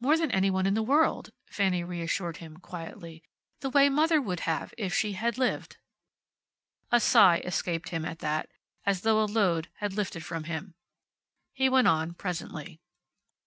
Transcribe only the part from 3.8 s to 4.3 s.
mother